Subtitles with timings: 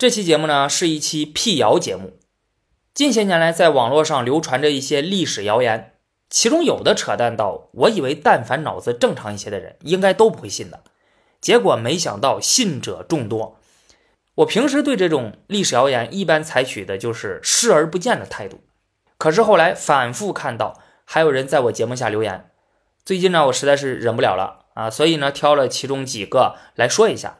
[0.00, 2.14] 这期节目呢是一期辟谣节目。
[2.94, 5.92] 近些年来，在网络上流传着一些历史谣言，
[6.30, 10.82] 其中有的扯淡到我以为但凡脑子正常一些的人应该都不会信的，
[11.38, 13.58] 结果没想到信者众多。
[14.36, 18.60] 我平时对这种历史谣言一般采取的就是视而不见的态度，
[19.18, 22.50] 可是后来反复看到还有人在我节目下留言，
[23.04, 27.36] 最近呢我实在是忍不了了啊，所以呢挑了其中几个来说一下。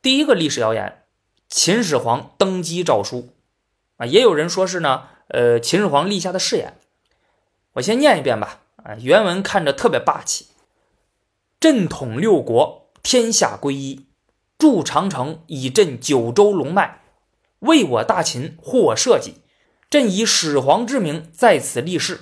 [0.00, 1.02] 第一个历史谣言。
[1.48, 3.30] 秦始皇登基诏书，
[3.96, 6.78] 啊，也有人说是呢，呃，秦始皇立下的誓言。
[7.72, 10.48] 我先念一遍吧，啊，原文看着特别霸气。
[11.58, 14.06] 朕统六国，天下归一，
[14.58, 17.00] 筑长城以镇九州龙脉，
[17.60, 19.36] 为我大秦护我社稷。
[19.88, 22.20] 朕以始皇之名在此立誓，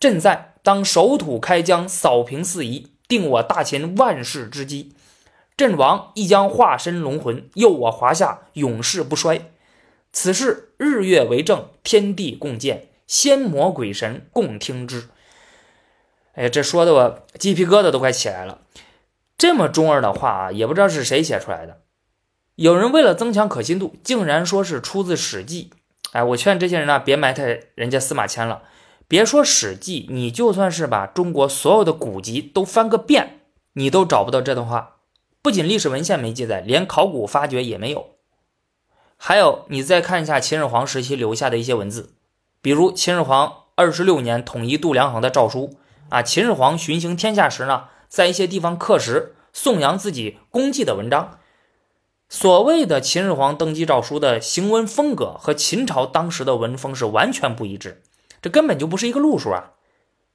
[0.00, 4.94] 朕在当守土开疆，扫平四夷，定我大秦万世之基。
[5.56, 9.50] 阵亡亦将化身龙魂，佑我华夏永世不衰。
[10.12, 15.08] 此事日月为证，天地共鉴，仙魔鬼神共听之。
[16.34, 18.62] 哎，这说的我鸡皮疙瘩都快起来了。
[19.36, 21.80] 这么中二的话啊，也不知道是谁写出来的。
[22.56, 25.70] 有人为了增强可信度，竟然说是出自《史记》。
[26.12, 28.62] 哎，我劝这些人呢，别埋汰人家司马迁了。
[29.08, 33.40] 别说《史记》，你就算是把中国所有的古籍都翻个遍，
[33.74, 34.96] 你都找不到这段话。
[35.42, 38.10] 不仅历史文献没记载，连考古发掘也没有。
[39.16, 42.14] 还有，你再看一下秦始皇时期留下的一些文字，
[42.60, 45.78] 比如秦始皇二十六年统一度量衡的诏书
[46.10, 51.40] 啊，秦始皇巡行天下时呢，在一些地方刻石颂扬自己功绩的文章。
[52.28, 58.00] 所谓的秦始皇登基诏书的行文风格和秦朝当时的文风是完全不一致，
[58.40, 59.72] 这根本就不是一个路数啊！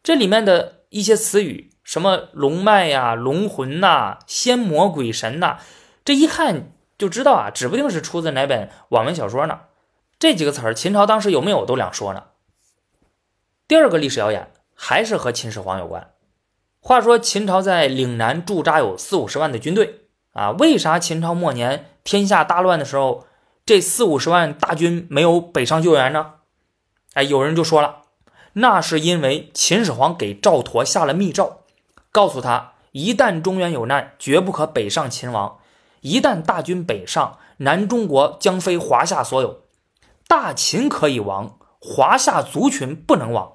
[0.08, 1.70] 这里面的一些词语。
[1.84, 5.58] 什么龙脉呀、龙魂呐、仙魔鬼神呐，
[6.06, 9.64] 这一看就知道啊，指不定是出自哪本网文小说呢。
[10.18, 12.24] 这几个词儿，秦朝当时有没有都两说呢。
[13.68, 16.12] 第二个历史谣言还是和秦始皇有关。
[16.80, 23.28] 话说秦朝在岭南驻扎有四五十万的军队啊，为啥秦朝末年天下大乱的时候，
[23.66, 26.36] 这四五十万大军没有北上救援呢？
[27.14, 28.04] 哎，有人就说了，
[28.60, 31.60] 那是因为秦始皇给赵佗下了密诏。
[32.12, 35.60] 告诉他，一旦中原有难，绝不可北上秦王。
[36.02, 39.62] 一旦大军北上，南中国将非华夏所有。
[40.28, 43.54] 大秦可以亡，华夏族群不能亡。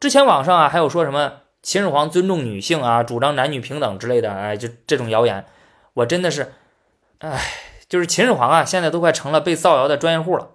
[0.00, 5.46] 之前网上啊，还有说什么秦始皇尊重女性啊，主张男女平等之类的，哎，就这种谣言，
[5.94, 6.52] 我真的是，
[7.18, 7.40] 哎，
[7.88, 10.50] 就是秦始皇啊，现在都快成了被造谣的专业户了。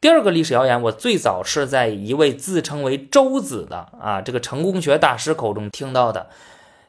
[0.00, 6.30] 第二个历史谣言，我最早是在一位自称为周子的啊这个成功学大师口中听到的。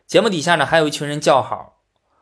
[0.06, 1.80] 节目底下呢还有一群人叫好，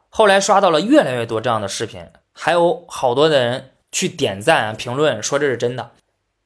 [0.09, 5.91] 后来刷到了越来越多这样的视频，还有好多的人去点赞评论说这是真的。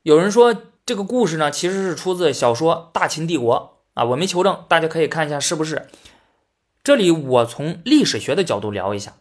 [0.01, 0.55] 有人说
[0.87, 5.87] 这个故事呢其实是出自小说《大秦帝国》啊，我没求证，大家可以看一下是不是。
[6.83, 9.13] 这里我从历史学的角度聊一下。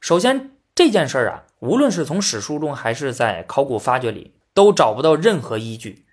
[0.00, 1.44] 首先这件事儿啊。
[1.60, 6.06] 无论是从史书中还是在考古发掘里，都找不到任何依据，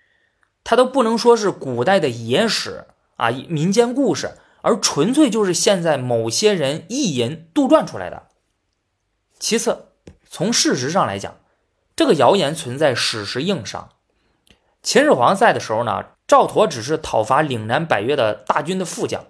[0.63, 2.85] 它都不能说是古代的野史
[3.17, 8.23] 啊、民间故事，而纯粹就是现在某些人意淫杜撰出来的。
[9.39, 9.89] 其次，
[10.27, 11.37] 从事实上来讲，
[11.95, 13.89] 这个谣言存在史实硬伤。
[14.81, 19.25] 秦始皇在的时候呢，赵佗只是讨伐岭南百越的大军的副将，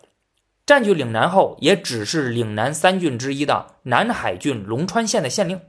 [0.65, 5.59] 占据岭南后，也只是岭南三郡之一的南海郡龙川县的县令。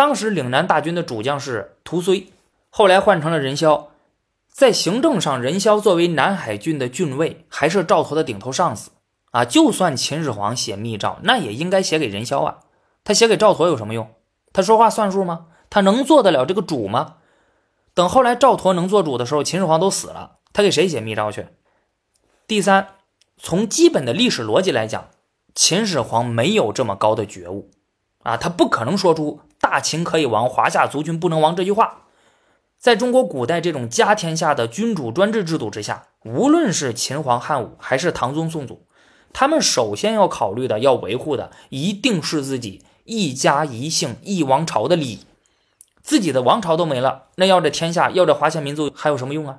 [0.00, 2.28] 当时岭南大军的主将是屠睢，
[2.70, 3.90] 后来换成了任嚣。
[4.50, 8.92] 在行政上，任嚣作为南海郡的郡尉，还是赵佗的顶头上司
[9.30, 9.44] 啊。
[9.44, 12.60] 就算秦始皇写密诏，那也应该写给任嚣啊。
[13.04, 14.10] 他写给赵佗有什么用？
[14.54, 15.48] 他说话算数吗？
[15.68, 17.16] 他能做得了这个主吗？
[17.92, 21.48] 等后来赵佗能做主的时候，秦始皇都死了，他给谁写密诏去？
[22.46, 22.94] 第三，
[23.36, 25.10] 从基本的历史逻辑来讲，
[25.54, 27.70] 秦始皇没有这么高的觉悟
[28.22, 29.40] 啊，他不可能说出。
[29.60, 31.54] 大秦可以亡，华夏族群不能亡。
[31.54, 32.06] 这句话，
[32.78, 38.86] 在中国古代这种家天下的君主专制制度之下，无论是秦皇汉武还是唐宗宋祖，
[39.32, 45.26] 他们首先要考虑的、要维护的，一定是自己一家一姓一王朝的利益。
[46.02, 49.58] 自己的王朝都没了，那要这天下，要这华夏民族还有什么用啊？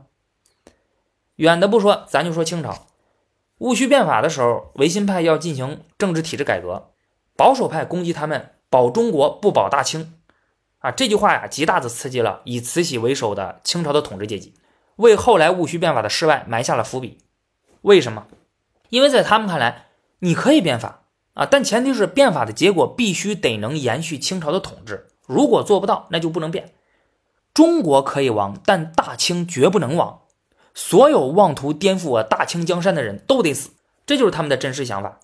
[1.36, 2.88] 远的不说，咱就说清朝，
[3.60, 6.90] 戊戌变法的时候，维新派要进行政治体制改革，
[7.38, 8.50] 保守派攻击他们。
[8.72, 10.14] 保中国不保大清，
[10.80, 14.54] 啊，这句话呀，极大的刺激了以慈禧为首的清朝的统治阶级，
[14.96, 17.18] 为后来戊戌变法的失败埋下了伏笔。
[17.82, 18.28] 为什么？
[18.88, 19.88] 因为在他们看来，
[20.20, 21.02] 你可以变法，
[21.34, 26.74] 啊，但前提是变法的结果必须得能延续清朝的统治，如果做不到，那就不能变。
[27.54, 30.22] 中国可以亡，但大清绝不能亡。
[30.74, 33.72] 所有妄图颠覆我大清江山的人都得死，
[34.06, 35.20] 这就是他们的真实想法。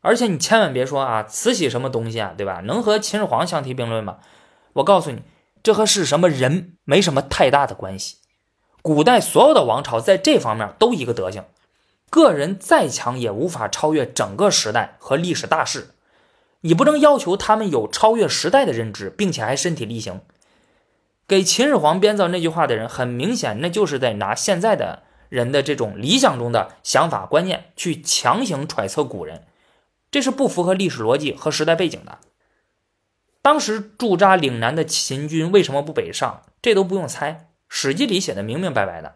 [0.00, 2.60] 而且你千万别说啊，慈禧什么东西啊，对吧？
[2.64, 4.18] 能和秦始皇相提并论吗？
[4.74, 5.22] 我告诉你，
[5.62, 8.16] 这和是什么人没什么太大的关系。
[8.82, 11.44] 古代所有的王朝在这方面都一个德行，
[12.08, 15.90] 个人再强也无法超越整个时代和历史大势。
[16.62, 20.20] 你不能要求他们有超越时代的认知，并且还身体力行。
[21.28, 29.44] 给秦始皇编造那句话的人，很明显，那就是在拿现在的人的这种理想中的想法观念去强行揣测古人，
[30.10, 32.18] 这是不符合历史逻辑和时代背景的。
[33.42, 36.42] 当时驻扎岭南的秦军为什么不北上？
[36.60, 37.48] 这都不用猜。
[37.68, 39.14] 史记里写的明明白白的，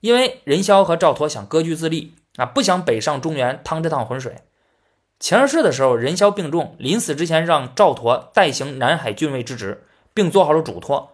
[0.00, 4.42] 因为任嚣和赵佗想割据自立啊，不想北上中原趟这趟浑水。
[5.18, 11.12] 前二世的时候，任嚣病重，临死之前让赵佗代行南海郡尉之职，并做好了嘱托。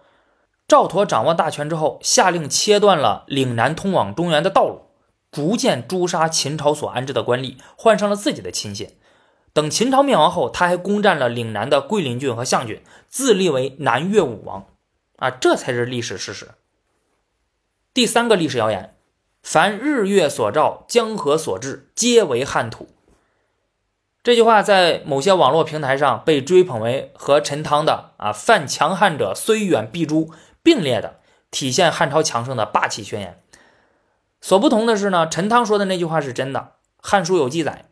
[0.67, 4.86] 赵佗掌握大权之后，下令切断了岭南通往中原的道路，
[5.37, 8.97] 逐渐诛杀秦朝所安置的官吏，换上了自己的亲信。
[9.53, 14.65] 等秦朝灭亡后，他还攻占了岭南的桂林郡和象郡，自立为南越武王。
[15.17, 16.53] 啊，这才是历史事实。
[17.93, 18.97] 第三个历史谣言：
[19.43, 22.89] 凡日月所照，江河所至，皆为汉土。
[24.23, 30.33] 这句话在某些网络平台上被追捧为和陈汤的“啊犯强汉者，虽远必诛”
[30.65, 33.43] 并列的，体现汉朝强盛的霸气宣言。
[34.47, 36.61] 所不同的是呢，陈汤说的那句话是真的，
[36.99, 37.87] 《汉书》有记载，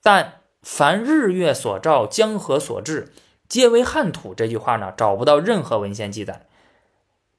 [0.00, 3.12] 但“凡日月所照，江河所至”。
[3.50, 6.46] 皆为汉土这句话呢，找不到任何文献记载。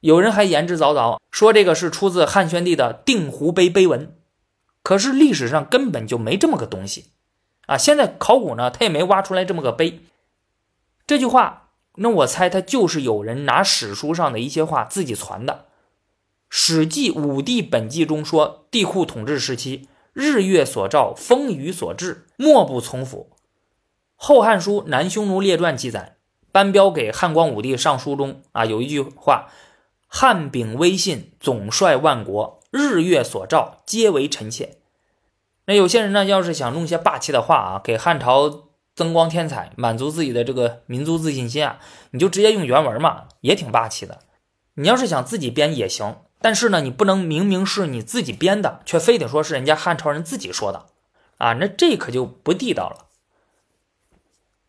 [0.01, 4.13] 有人还言之凿凿，说这个是出自汉宣帝的定湖碑碑文，
[4.81, 7.11] 可是历史上根本就没这么个东西
[7.67, 7.77] 啊！
[7.77, 10.01] 现在考古呢，他也没挖出来这么个碑。
[11.07, 15.67] 这句话，那我猜他就是有人拿史书上的一些话自己传的。
[16.55, 23.31] 《史记·武帝本纪》中说，帝喾统治时期，日月所照，风雨所至，莫不从府。
[24.15, 26.17] 《后汉书·南匈奴列传》记载，
[26.51, 29.47] 班彪给汉光武帝上书中啊，有一句话
[30.05, 34.77] ：“汉秉威信，总率万国，日月所照，皆为臣妾。”
[35.65, 41.79] 那有些人呢，要是想弄些霸气的话啊，给汉朝增光添彩，满足自己的这个民族自信心啊，
[42.11, 44.19] 你就直接用原文嘛，也挺霸气的。
[44.75, 50.87] 你要是想自己编也行，但是呢，你不能明明是你自己编的，却非得说是人家汉朝人自己说的
[51.37, 53.05] 啊，那这可就不地道了。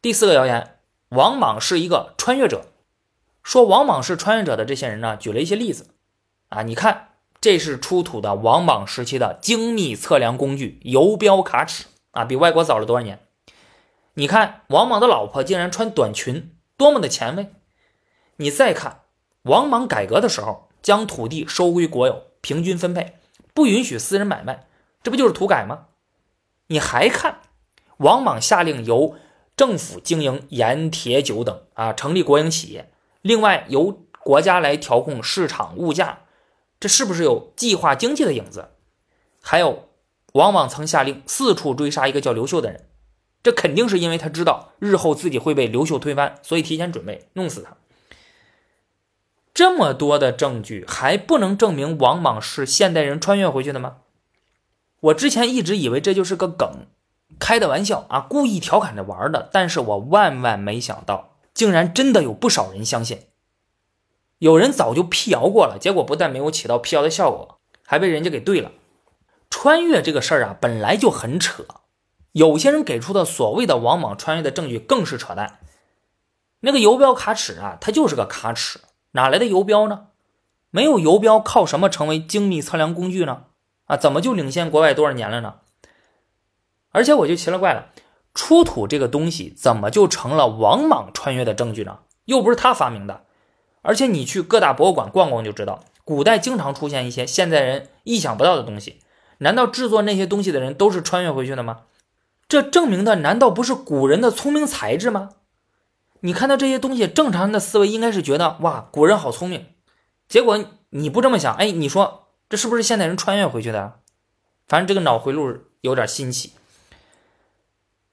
[0.00, 0.78] 第四个谣言，
[1.08, 2.66] 王莽是一个穿越者。
[3.42, 5.88] 说王莽是穿越者的这些人呢，举了一些例子。
[6.50, 7.08] 啊，你看，
[7.40, 13.18] 这是出土的王莽时期的精密测量工具——游标卡尺啊，比外国早了多少年？
[14.14, 17.52] 你看，王莽的老婆竟然穿短裙，多么的前卫！
[18.36, 19.00] 你再看，
[19.42, 23.14] 王莽改革的时候，将土地收归国有，平均分配，
[23.54, 24.66] 不允许私人买卖，
[25.02, 25.86] 这不就是土改吗？
[26.66, 27.40] 你还看，
[27.96, 29.16] 王莽下令由
[29.56, 32.92] 政府经营盐、铁、酒等啊，成立国营企业。
[33.22, 36.24] 另外，由国家来调控市场物价，
[36.78, 38.68] 这是不是有计划经济的影子？
[39.40, 39.88] 还有，
[40.34, 42.88] 王莽曾下令四处追杀一个叫刘秀的人，
[43.42, 47.74] 这肯定是因为他知道日后自己会被刘秀推翻，所以提前准备弄死他。
[49.54, 53.98] 这么多的证据还不能证明王莽是现代人穿越回去的吗？
[55.00, 56.86] 我之前一直以为这就是个梗。
[57.38, 63.22] 开的玩笑啊，故意调侃着玩的，但是我万万没想到，竟然真的有不少人相信。
[64.38, 68.72] 有人早就辟谣过了，结果不但没有起到辟谣的效果，还被人家给对了。
[69.50, 71.64] 穿越这个事儿啊，本来就很扯，
[72.32, 75.60] 有些人给出的所谓的王莽穿越的证据更是扯淡。
[76.60, 78.80] 那个游标卡尺啊，它就是个卡尺，
[79.14, 80.06] 哪来的游标呢？
[80.70, 83.44] 没有游标，靠什么成为精密测量工具呢？
[83.86, 85.54] 啊，怎么就领先国外多少年了呢？
[86.90, 87.90] 而且我就奇了怪了，
[88.34, 91.98] 出土这个东西怎么就成了王莽穿越的证据呢？
[92.24, 93.24] 又不是他发明的。
[93.82, 99.00] 而且你去各大博物馆逛逛就知道，古代经常出现一些现代人意想不到的东西。
[99.38, 101.82] 难道制作那些东西的人都是穿越回去的吗？
[102.48, 105.30] 这证明的难道不是古人的聪明才智吗？
[106.24, 109.66] 你看到这些东西，正常人的思维应该是觉得哇，古人好聪明。
[110.26, 114.00] 结果你不这么想，哎，你说这是不是现代人穿越回去的？
[114.66, 116.52] 反正这个脑回路有点新奇。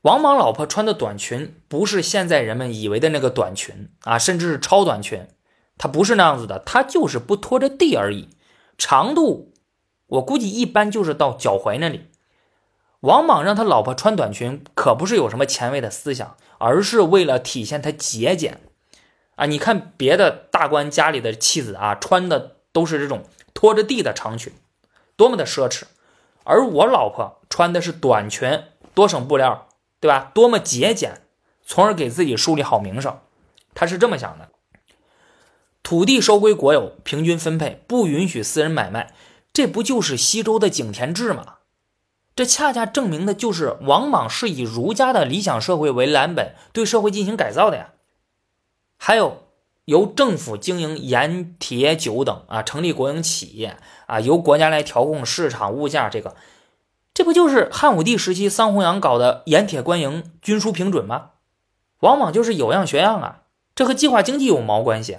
[0.01, 5.25] 王莽老婆穿的短裙不是现在人们以为的那个短裙啊，甚至是超短裙，
[5.77, 8.27] 它不是那样子的，它就是不拖着地而已。
[8.77, 9.53] 长度
[10.07, 12.07] 我估计一般就是到脚踝那里。
[13.01, 18.59] 王莽让他老婆穿短裙，可不是有什么前卫的思想，而是为了体现他节俭
[19.35, 19.47] 啊！
[19.47, 23.23] 你看别的大官家里的妻子啊，穿的都是这种
[23.55, 24.53] 拖着地的长裙，
[25.15, 25.83] 多么的奢侈，
[26.43, 29.67] 而我老婆穿的是短裙，多省布料，
[29.99, 30.29] 对吧？
[30.35, 31.21] 多么节俭，
[31.65, 33.19] 从而给自己树立好名声。
[33.73, 34.49] 他是这么想的：
[35.81, 39.15] 土地收归国有，平均分配，不允许私人买卖，
[39.51, 41.55] 这不就是西周的井田制吗？
[42.35, 47.91] 这恰恰证明的就是王莽是以儒家的理想社会为蓝本，对社会进行改造的呀。
[48.97, 49.43] 还有
[49.85, 56.35] 由政府经营盐、铁、酒等啊，成立国营企业啊，由国家来调控市场物价，这个
[57.13, 61.31] 这不就是汉武帝时期桑弘羊搞的盐铁官营、均输平准吗？
[61.99, 63.41] 王莽就是有样学样啊，
[63.75, 65.17] 这和计划经济有毛关系？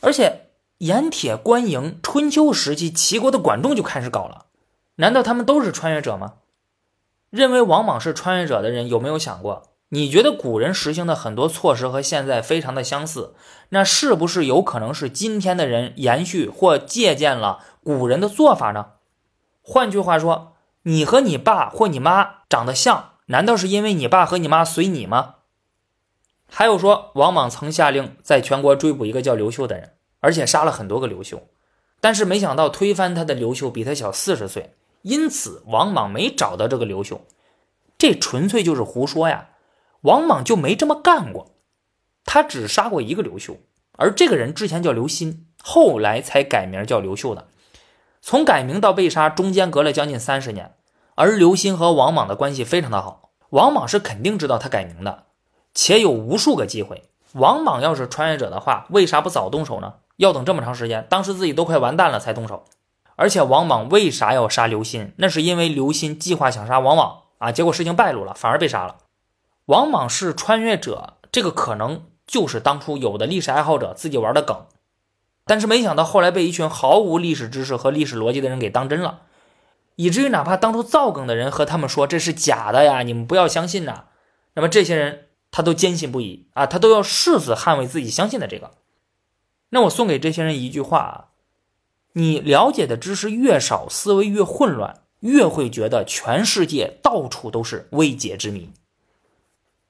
[0.00, 0.46] 而且
[0.78, 4.46] 盐铁官营，春秋时期齐国的管仲就开始搞了。
[5.00, 6.34] 难道他们都是穿越者吗？
[7.30, 9.70] 认为王莽是穿越者的人有没有想过？
[9.90, 13.34] 你觉得古人实行的很多措施和现在非常的相似，
[13.70, 18.86] 那是不是有可能是今天的人延续或借鉴了古人的做法呢？
[19.62, 25.36] 换句话说，你和你爸或你妈长得像，难道是因为你爸和你妈随你吗？
[26.50, 31.46] 还有说，王莽曾下令在全国追捕一个叫刘秀的人，而且杀了很多个刘秀，
[32.00, 34.74] 但是没想到推翻他的刘秀比他小四十岁。
[35.08, 37.22] 因此，王莽没找到这个刘秀，
[37.96, 39.48] 这纯粹就是胡说呀！
[40.02, 41.52] 王莽就没这么干过，
[42.26, 43.56] 他只杀过一个刘秀，
[43.92, 47.48] 而这个人之前叫刘歆，后来才改名叫刘秀的。
[48.20, 50.74] 从改名到被杀，中间隔了将近三十年。
[51.14, 55.24] 而刘歆和王莽的关系非常的好，王莽是肯定知道他改名的，
[55.72, 57.04] 且有无数个机会。
[57.32, 59.94] 王莽要是穿越者的话，为啥不早动手呢？
[60.18, 62.66] 要等这么长时间，当时自己都快完蛋了才动手。
[63.18, 65.10] 而且王莽为啥要杀刘歆？
[65.16, 68.98] 那是因为刘歆计划想杀王莽啊，结果事情败露了，反而被杀了。
[69.66, 74.66] 王莽是穿越者，这个可能就是当初有的历史爱好者自己玩的梗，
[75.44, 79.22] 但是没想到后来被一群毫无历史知识和历史逻辑的人给当真了，
[79.96, 84.04] 以至于哪怕当初造梗的人和他们说这是假的呀，你们不要相信呐，
[84.54, 88.70] 那么这些人他都坚信不疑啊，他都要誓死捍卫自己相信的这个。
[89.70, 91.24] 那我送给这些人一句话啊。
[92.12, 98.70] 你了解的知识越少，思维越混乱，越会觉得全世界到处都是未解之谜。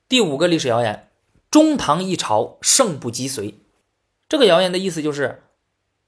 [0.09, 1.11] 第五个历史谣言：
[1.51, 3.55] 中唐一朝盛不及隋。
[4.29, 5.43] 这个谣言的意思就是，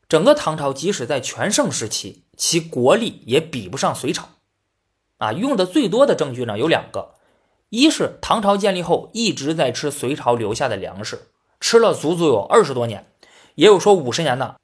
[0.09, 4.29] 整个唐朝即使在全盛时期，其国力也比不上隋朝。
[5.19, 7.15] 啊，用的最多的证据呢有两个，
[7.69, 11.29] 一是唐朝建立后一直在吃隋朝留下的粮食，
[11.61, 13.07] 吃了足足有二十多年，
[13.55, 14.59] 也有说五十年的。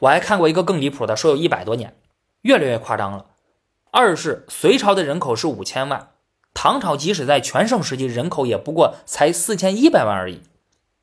[0.00, 1.96] 我还看过一个更离谱的，说有一百多年，
[2.42, 3.26] 越来越夸张了。
[3.90, 6.10] 二是隋朝的人口是五千万，
[6.54, 10.42] 唐朝即使在全盛时期，人口也不过才四千一百万而已。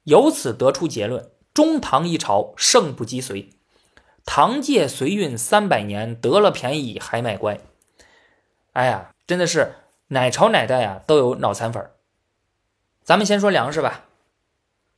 [0.04, 3.50] 由此得出结论：中唐一朝盛不及隋。
[4.24, 7.60] 唐借隋运三百年，得了便宜还卖乖。
[8.74, 9.74] 哎呀，真的是
[10.08, 11.92] 哪朝哪代啊都有脑残粉。
[13.04, 14.06] 咱们先说粮食吧。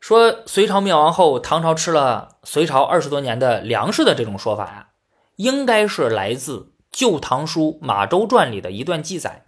[0.07, 4.87] 说隋朝灭亡后，唐朝吃了隋朝二十多年的粮食的这种说法呀，
[5.35, 6.59] 应该是来自
[6.89, 9.47] 《旧唐书·马周传》里的一段记载。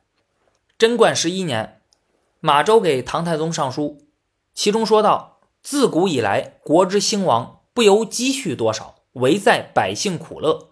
[0.77, 1.83] 贞观十一年，
[2.41, 4.09] 马周给唐太宗上书，
[4.53, 10.71] 其中说道：“自古以来，国之兴亡，不由积蓄多少，唯在百姓苦乐。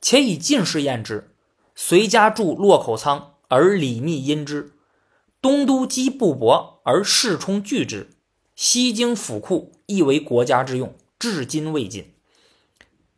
[0.00, 1.36] 且以进士验之，
[1.76, 4.72] 隋家筑洛口仓，而李密因之；
[5.40, 8.10] 东都积布帛，而世充聚之。”
[8.60, 12.12] 西京府库亦为国家之用，至今未尽。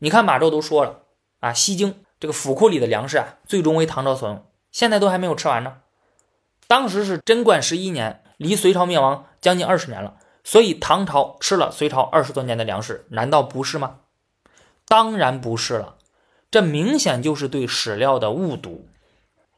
[0.00, 1.04] 你看马周都说了
[1.38, 5.78] 啊，西京这个府库里的粮食啊，最终为唐朝所用，现在都还没有吃完呢。
[6.66, 14.00] 当时是贞观十一年，离隋朝灭亡将近二十年了，所以唐朝吃了隋朝二十多年的粮食，难道不是吗？
[14.84, 15.96] 当然不是了，
[16.50, 18.86] 这明显就是对史料的误读。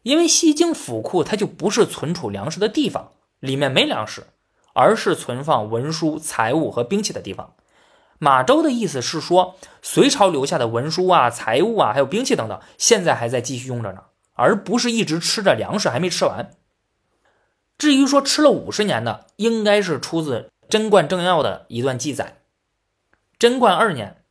[0.05, 3.11] 因为西京府库它就不是存储粮食的地方，
[3.41, 4.29] 里面没粮食。
[4.73, 7.55] 而是存放文书、财物和兵器的地方。
[8.19, 16.51] 马周的意思是说，隋朝留下的文书啊、财物啊，还有兵器等等，现在还在继续用着呢，而不是一直吃着粮食还没吃完。
[17.77, 22.43] 至于说吃了五十年的，应该是出自《贞观政要》的一段记载。
[23.41, 24.23] 贞观二年，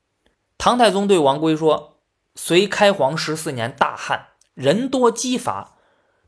[0.58, 1.98] 唐太宗对王圭说
[2.34, 5.76] ：“隋开皇十四年大旱，人多饥乏，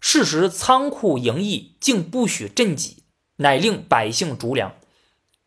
[0.02, 3.03] 事时仓库营役，竟不许赈济。”
[3.38, 4.76] 乃令百姓逐粮，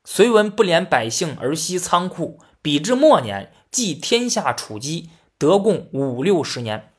[0.05, 6.93] 隋文不怜百姓而息仓库，比至末年，即天下储积，得共五六十年。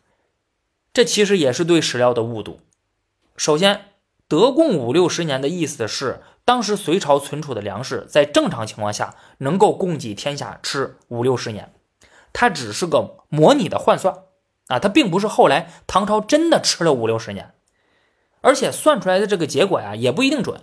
[0.94, 2.60] 这其实也是对史料的误读。
[3.36, 3.92] 首先，
[4.28, 11.74] 得共五六十年的意思是，当时隋朝存储的粮食在正常情况下能够供给天下吃五六十年，
[12.34, 14.24] 它只是个模拟的换算
[14.68, 17.54] 啊，它并不是后来唐朝真的吃了五六十年，
[18.42, 20.62] 而且算出来的这个结果呀也不一定准。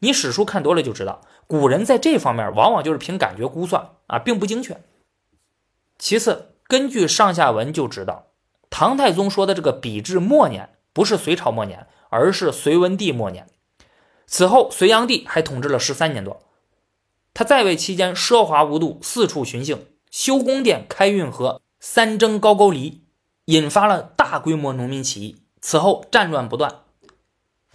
[0.00, 4.82] 你史书看多了就知道，古人在这方面往往就是凭感觉估算啊，并不精确。
[5.98, 8.26] 其次，根据上下文就知道，
[8.68, 13.48] 唐太宗说的这个比至末年，不是隋朝末年，而是隋文帝末年。
[14.26, 16.42] 此后，隋炀帝还统治了十三年多。
[17.32, 23.04] 他在位期间奢华无度，四处巡幸，修宫殿、开运河、三征高句丽，
[23.46, 25.36] 引发了大规模农民起义。
[25.60, 26.80] 此后战乱不断。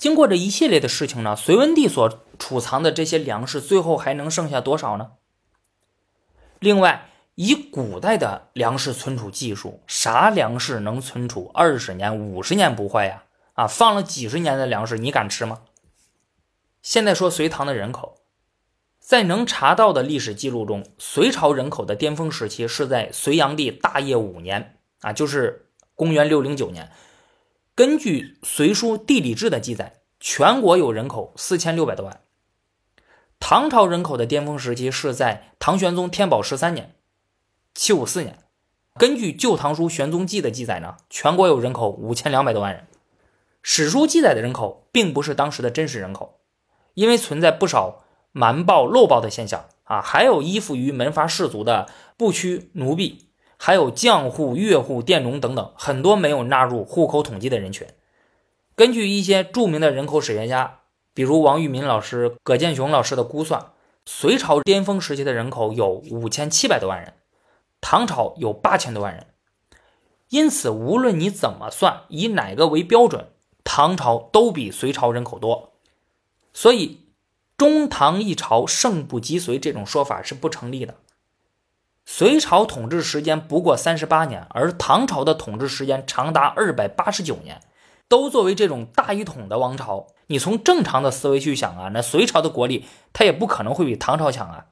[0.02, 5.12] 经过这一系列的事情呢，隋文帝所储藏的这些粮食，最后还能剩下多少呢？
[6.58, 13.26] 另外，以古代的粮食存储技术，啥粮食能存储二十年、五十年不坏呀？
[13.54, 15.62] 啊，放了几十年的粮食，你敢吃吗？
[16.82, 18.24] 现在说隋唐的人口，
[19.00, 26.92] 在能查到的历史记录中，隋朝人口的巅峰时期是在隋炀帝大业五年啊，就是公元六零九年。
[27.74, 32.20] 根据《隋书地理志》的记载，全国有人口四千六百多万。
[33.40, 36.96] 唐朝人口的巅峰时期是在唐玄宗天宝十三年。
[37.74, 38.40] 七五四年，
[38.96, 42.88] 根据《旧唐书·玄宗记》的记载呢，全国有人口五千两百多万人。
[43.62, 46.42] 史书记载的人口并不是当时的真实人口，
[46.96, 53.30] 因为存在不少瞒报漏报的现象啊，还有依附于门阀士族的不屈奴婢，
[53.64, 57.86] 还有匠户、乐户、佃农等等，很多没有纳入户口统计的人群。
[58.74, 60.80] 根据一些著名的人口史学家，
[61.14, 67.14] 比如王玉民老师、葛剑雄老师的估算，隋朝巅峰时期的人口有五千七百多万人。
[67.80, 69.28] 唐朝有八千多万人，
[70.30, 73.28] 因此无论你怎么算，以哪个为标准，
[73.64, 75.74] 唐朝都比隋朝人口多。
[76.52, 77.02] 所以
[77.56, 80.96] 中唐一朝胜不及隋这种说法是不成立的。
[82.06, 87.62] 隋朝统治时间不过三十八年，而唐朝的统治时间长达二百八十九年，
[88.08, 90.08] 都作为这种大一统的王朝。
[90.28, 94.66] 你从正常的思维去想啊，那隋朝的国力它也不可能会比唐朝强啊。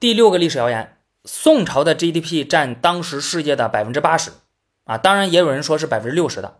[0.00, 0.96] 第六个历史谣言。
[1.24, 4.32] 宋朝的 GDP 占当时世界的百分之八十，
[4.82, 6.56] 啊，当然也有人说是百分之六十的。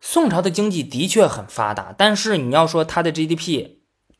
[0.00, 3.72] 宋朝的经济的确很发达，但是你要说它的 GDP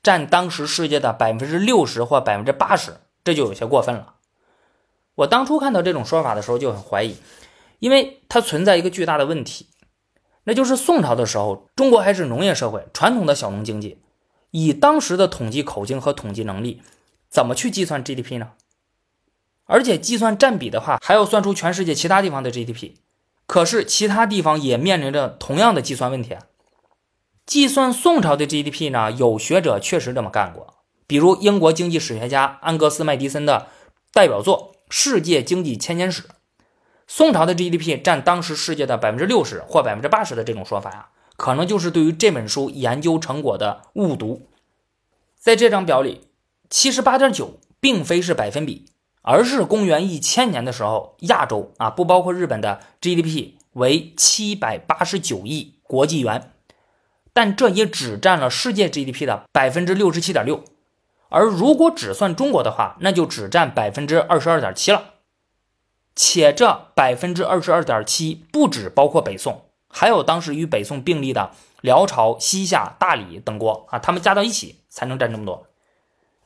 [0.03, 4.15] 占当时世界的百分之六十或百分之八十，这就有些过分了。
[5.17, 7.17] 我当初看到这种说法的时候就很怀疑，
[7.81, 9.67] 因为它存在一个巨大的问题，
[10.45, 13.99] 那就是宋朝的时候，中国还是农业社会，传统的小农经济，
[14.53, 16.81] 以当时的统计口径和统计能力，
[17.29, 18.53] 怎么去计算 GDP 呢？
[19.65, 22.93] 而且计算占比的话，还要算出全世界其他地方的 GDP。
[23.49, 26.37] 可是其他地方也面临着同样的计算问题。
[27.45, 29.11] 计算宋朝的 GDP 呢？
[29.11, 30.76] 有学者确实这么干过，
[31.07, 33.69] 比如英国经济史学家安格斯麦迪森的
[34.13, 36.23] 代表作《世界经济千年史》。
[37.07, 44.49] 宋朝的 GDP 占当时世界的百分之六十或百分之八十的这种说法呀，可能就是对于这本书研究成果的误读。
[45.39, 46.29] 在这张表里，
[46.69, 48.87] 七十八点九并非是百分比。
[49.29, 56.53] 而是公元一千年的时候，亚洲啊不包括日本的 GDP 为七百八十九亿国际元，
[57.33, 60.63] 但这也只占了世界 GDP 的百分之六十七点六，
[61.29, 65.15] 而如果只算中国的话，那就只占百分之二十二点七了。
[66.15, 71.51] 且这百分之二十二点七不只包括北宋，还有当时与北宋并立的
[71.83, 75.67] 辽朝、西夏、大理等国啊，他们加到一起才能占这么多。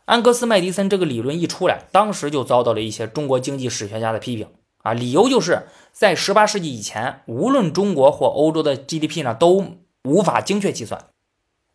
[0.06, 4.48] 安格斯麦迪森这个理论一出来，当时就遭到了一些中国经济史学家的批评
[4.82, 11.04] 啊，理由就是在18世纪以前，无论中国或欧洲的 GDP 呢都无法精确计算，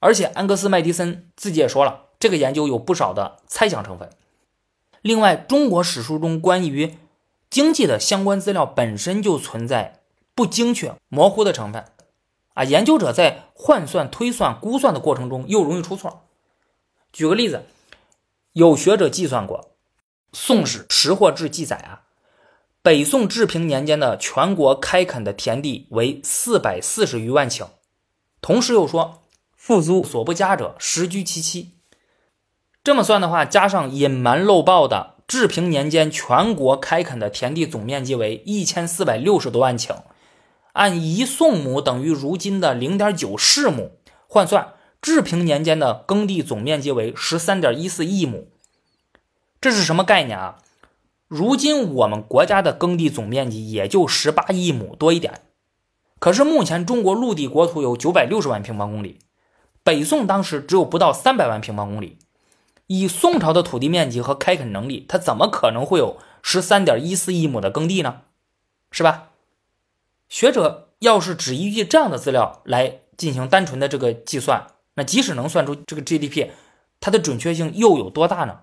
[0.02, 4.10] 而且安格斯麦迪森自己也说了，这个研究有不少的猜想成分。
[5.02, 6.98] 另外，中国史书中关于
[7.50, 10.02] 经济的相关资料本身就存在
[10.34, 11.86] 不精确、模糊的成分
[12.54, 16.24] 啊，研究者在换算、推算、估算的过程中又容易出错。
[17.14, 17.64] 举个例子。
[18.54, 19.60] 有学者计算过，
[20.32, 22.04] 《宋史·识货志》记载啊，
[22.82, 27.68] 北宋治平年间的全国开垦的田地为四百四十余万顷，
[28.40, 29.24] 同时又说，
[29.58, 31.75] 富足所不加者，十居其七。
[32.86, 40.04] 这么算的话，加上隐瞒漏报的，治平年间全国开垦的田地总面积为一千四百六十多万顷，
[40.74, 43.94] 按一宋亩等于如今的零点九世亩
[44.28, 44.74] 换算。
[45.02, 48.50] 治平年间的耕地总面积为十三点一四亿亩，
[49.60, 50.58] 这是什么概念啊？
[51.28, 55.42] 如今我们国家的耕地总面积也就十八亿亩多一点，
[56.20, 59.18] 可是目前中国陆地国土有九百六十万平方公里，
[59.84, 62.20] 北宋当时只有不到三百万平方公里。
[62.88, 68.22] 以宋朝的土地面积和开垦能力，它怎么可能会有十三点一四亿亩的耕地呢？
[68.92, 69.30] 是吧？
[70.30, 76.50] 学者要是只依据这样的资料来进行单纯的这个计算，那即使能算出这个 GDP，
[77.00, 78.60] 它的准确性又有多大呢？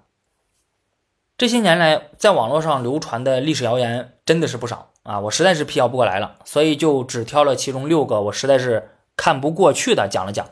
[1.37, 10.49] 这些年来，在网络上流传的历史谣言真的是不少啊，我实在是辟谣不过来了，所以就只挑了其中六个我实在是看不过去的讲了讲。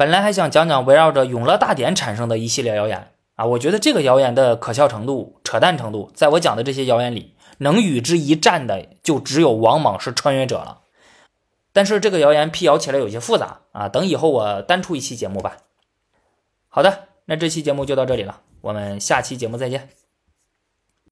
[0.00, 10.80] 本来还想讲讲围绕着永乐大典产生的一系列谣言啊，我觉得这个谣言的可笑程度、扯淡程度，在我讲的这些谣言里，能与之一战的就只有王莽是穿越者了。
[11.74, 15.58] 但是这个谣言辟谣起来有些复杂啊，等以后我单出一期节目吧。
[16.70, 19.90] 好的，那这期节目就到这里了，我们下期节目再见。